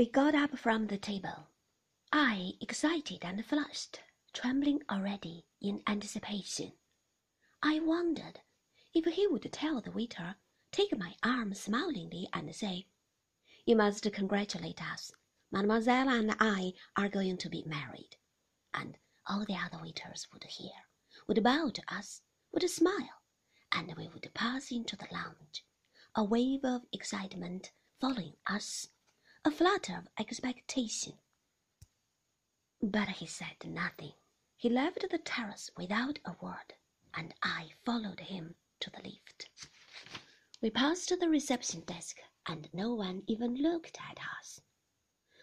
[0.00, 1.48] We got up from the table,
[2.10, 4.00] I excited and flushed,
[4.32, 6.72] trembling already in anticipation.
[7.62, 8.40] I wondered
[8.94, 10.36] if he would tell the waiter,
[10.72, 12.86] take my arm smilingly, and say,
[13.66, 15.12] You must congratulate us.
[15.52, 18.16] Mademoiselle and I are going to be married.
[18.72, 18.96] And
[19.26, 20.72] all the other waiters would hear,
[21.26, 22.22] would bow to us,
[22.52, 23.20] would smile,
[23.70, 25.62] and we would pass into the lounge,
[26.14, 28.88] a wave of excitement following us,
[29.42, 31.14] a flutter of expectation.
[32.82, 34.12] But he said nothing.
[34.58, 36.74] He left the terrace without a word,
[37.14, 39.48] and I followed him to the lift.
[40.60, 44.60] We passed the reception desk, and no one even looked at us.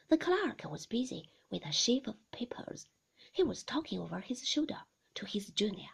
[0.10, 2.86] The clerk was busy with a sheaf of papers.
[3.34, 4.82] He was talking over his shoulder
[5.16, 5.90] to his junior.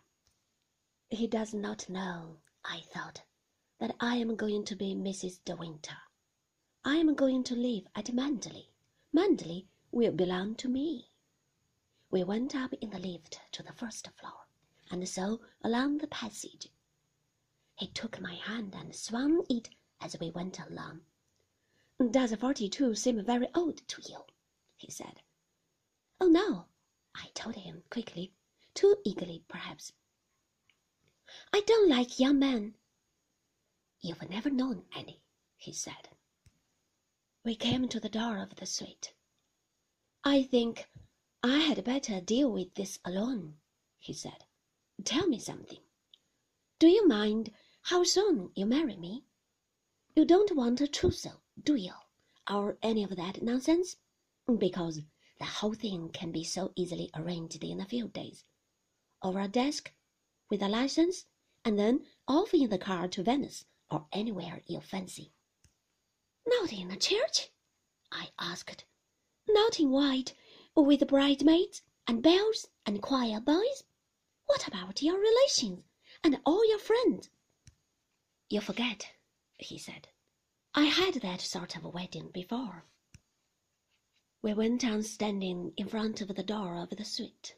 [1.09, 3.21] He does not know, I thought,
[3.79, 5.41] that I am going to be Mrs.
[5.45, 5.97] De Winter.
[6.85, 8.67] I am going to live at Manderley.
[9.13, 11.07] Manderley will belong to me.
[12.11, 14.47] We went up in the lift to the first floor,
[14.91, 16.67] and so along the passage.
[17.75, 19.69] He took my hand and swung it
[20.01, 21.05] as we went along.
[22.11, 24.25] Does forty-two seem very old to you?
[24.75, 25.21] he said.
[26.19, 26.65] Oh, no,
[27.15, 28.33] I told him quickly,
[28.73, 29.93] too eagerly perhaps.
[31.53, 32.75] I don't like young men.
[34.01, 35.21] You've never known any,
[35.55, 36.09] he said.
[37.45, 39.13] We came to the door of the suite.
[40.23, 40.87] I think
[41.43, 43.57] I had better deal with this alone,
[43.99, 44.45] he said.
[45.03, 45.81] Tell me something.
[46.79, 49.25] Do you mind how soon you marry me?
[50.15, 51.93] You don't want a trousseau, do you?
[52.49, 53.97] Or any of that nonsense?
[54.57, 55.01] Because
[55.37, 58.45] the whole thing can be so easily arranged in a few days.
[59.21, 59.91] Over a desk,
[60.49, 61.25] with a license,
[61.65, 65.33] and then off in the car to Venice or anywhere you fancy.
[66.45, 67.49] Not in a church?
[68.11, 68.85] I asked.
[69.47, 70.33] Not in white,
[70.75, 73.83] with the bridesmaids and bells and choir boys?
[74.45, 75.85] What about your relations
[76.23, 77.29] and all your friends?
[78.49, 79.13] You forget,
[79.57, 80.09] he said.
[80.75, 82.85] I had that sort of wedding before.
[84.41, 87.55] We went on standing in front of the door of the suite,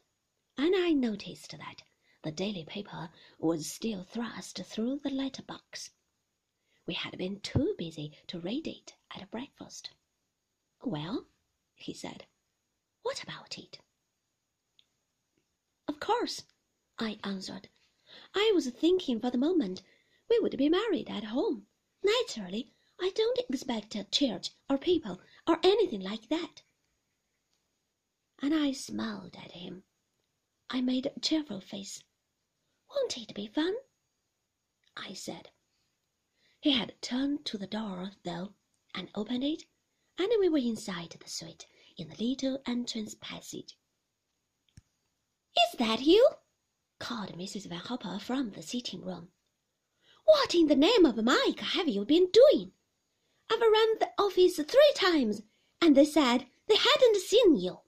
[0.56, 1.82] and I noticed that
[2.22, 5.90] the daily paper was still thrust through the letter box.
[6.86, 9.90] We had been too busy to read it at breakfast.
[10.82, 11.26] Well,
[11.74, 12.26] he said,
[13.02, 13.80] what about it?
[15.88, 16.44] Of course,
[16.98, 17.68] I answered.
[18.34, 19.82] I was thinking for the moment
[20.30, 21.66] we would be married at home.
[22.04, 26.62] Naturally, I don't expect a church or people or anything like that.
[28.40, 29.82] And I smiled at him.
[30.70, 32.02] I made a cheerful face.
[32.90, 33.74] Won't it be fun?
[34.96, 35.50] I said.
[36.66, 38.54] He had turned to the door, though,
[38.92, 39.66] and opened it,
[40.18, 41.64] and we were inside the suite
[41.96, 43.78] in the little entrance passage.
[45.56, 46.28] Is that you?
[46.98, 47.68] called Mrs.
[47.68, 49.28] Van Hopper from the sitting room.
[50.24, 52.72] What in the name of Mike have you been doing?
[53.48, 55.42] I've run the office three times,
[55.80, 57.78] and they said they hadn't seen you.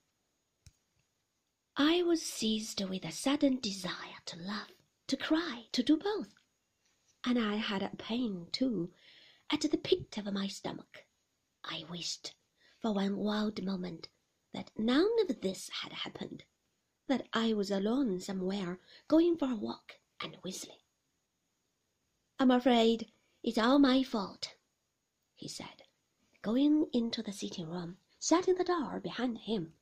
[1.77, 4.71] I was seized with a sudden desire to laugh,
[5.09, 6.38] to cry, to do both.
[7.25, 8.93] And I had a pain, too,
[9.51, 11.05] at the pit of my stomach.
[11.65, 12.34] I wished
[12.81, 14.09] for one wild moment
[14.55, 16.45] that none of this had happened,
[17.07, 20.78] that I was alone somewhere going for a walk and whistling.
[22.39, 23.11] I'm afraid
[23.43, 24.55] it's all my fault,
[25.34, 25.83] he said,
[26.41, 29.75] going into the sitting room, shutting the door behind him,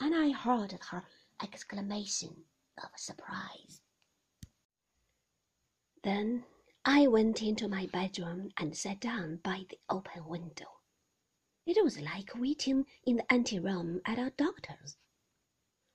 [0.00, 1.04] and I heard her
[1.42, 2.44] exclamation
[2.82, 3.80] of surprise.
[6.02, 6.44] Then
[6.84, 10.80] I went into my bedroom and sat down by the open window.
[11.64, 14.96] It was like waiting in the anteroom at a doctor's.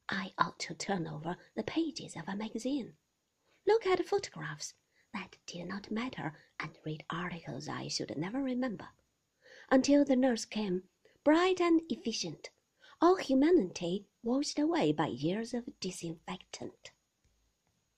[0.08, 2.96] I ought to turn over the pages of a magazine,
[3.66, 4.76] look at photographs
[5.14, 8.88] that did not matter, and read articles I should never remember,
[9.70, 10.84] until the nurse came,
[11.26, 12.50] bright and efficient,
[13.02, 16.92] all humanity washed away by years of disinfectant.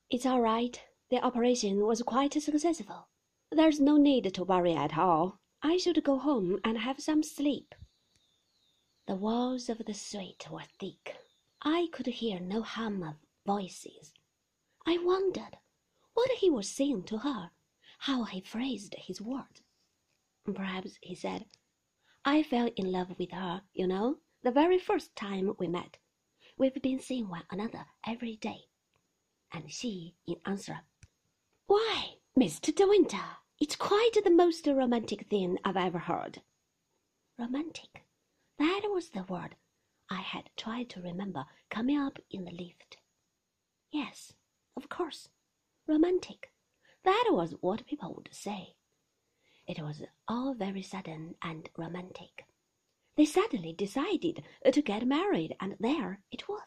[0.10, 0.82] It's all right.
[1.10, 3.08] The operation was quite successful.
[3.52, 5.40] There's no need to worry at all.
[5.64, 7.74] I should go home and have some sleep.
[9.08, 11.18] The walls of the suite were thick.
[11.64, 13.16] I could hear no hum of
[13.46, 14.14] voices.
[14.86, 15.58] I wondered
[16.14, 17.52] what he was saying to her,
[18.00, 19.64] how he phrased his words.
[20.46, 21.46] Perhaps he said,
[22.24, 25.98] I fell in love with her, you know, the very first time we met.
[26.56, 28.66] We've been seeing one another every day.
[29.52, 30.82] And she, in answer,
[31.70, 32.74] Why, Mr.
[32.74, 36.42] De Winter, it's quite the most romantic thing I've ever heard.
[37.38, 38.06] Romantic.
[38.58, 39.56] That was the word
[40.10, 42.98] I had tried to remember coming up in the lift.
[43.92, 44.34] Yes,
[44.76, 45.30] of course,
[45.86, 46.52] romantic.
[47.04, 48.74] That was what people would say.
[49.68, 52.46] It was all very sudden and romantic.
[53.16, 56.64] They suddenly decided to get married, and there it was.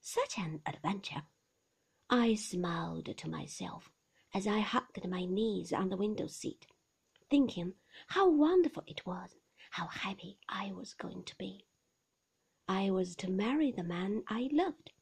[0.00, 1.24] Such an adventure.
[2.08, 3.90] I smiled to myself
[4.34, 6.66] as I hugged my knees on the window seat,
[7.28, 7.74] thinking
[8.08, 9.36] how wonderful it was,
[9.70, 11.66] how happy I was going to be.
[12.68, 14.92] I was to marry the man I loved.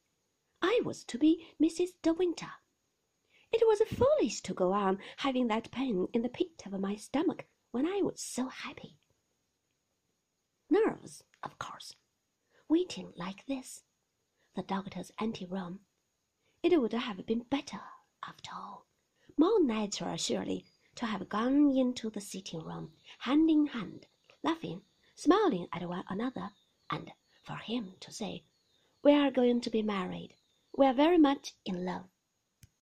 [0.62, 1.90] I was to be Mrs.
[2.02, 2.50] De Winter.
[3.52, 7.46] It was foolish to go on having that pain in the pit of my stomach
[7.70, 8.96] when I was so happy.
[10.68, 11.94] Nerves, of course.
[12.68, 13.82] Waiting like this,
[14.54, 15.80] the doctor's anteroom.
[16.62, 17.80] It would have been better,
[18.22, 18.86] after all,
[19.40, 24.06] more natural surely, to have gone into the sitting room, hand in hand,
[24.42, 24.82] laughing,
[25.14, 26.50] smiling at one another,
[26.90, 27.10] and
[27.42, 28.44] for him to say,
[29.02, 30.34] We are going to be married.
[30.76, 32.04] We are very much in love.